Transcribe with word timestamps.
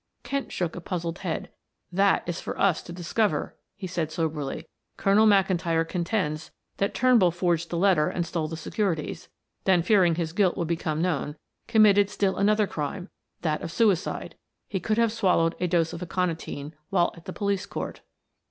Kent 0.23 0.51
shook 0.51 0.75
a 0.75 0.81
puzzled 0.81 1.19
head. 1.19 1.51
"That 1.91 2.23
is 2.27 2.41
for 2.41 2.59
us 2.59 2.81
to 2.81 2.91
discover," 2.91 3.55
he 3.75 3.85
said 3.85 4.11
soberly. 4.11 4.67
"Colonel 4.97 5.27
McIntyre 5.27 5.87
contends 5.87 6.49
that 6.77 6.95
Turnbull 6.95 7.29
forged 7.29 7.69
the 7.69 7.77
letter 7.77 8.09
and 8.09 8.25
stole 8.25 8.47
the 8.47 8.57
securities, 8.57 9.29
then 9.65 9.83
fearing 9.83 10.15
his 10.15 10.33
guilt 10.33 10.57
would 10.57 10.67
become 10.67 11.03
known, 11.03 11.35
committed 11.67 12.09
still 12.09 12.37
another 12.37 12.65
crime 12.65 13.09
that 13.43 13.61
of 13.61 13.71
suicide, 13.71 14.33
he 14.67 14.79
could 14.79 14.97
have 14.97 15.11
swallowed 15.11 15.53
a 15.59 15.67
dose 15.67 15.93
of 15.93 16.01
aconitine 16.01 16.73
while 16.89 17.13
at 17.15 17.25
the 17.25 17.31
police 17.31 17.67
court." 17.67 18.01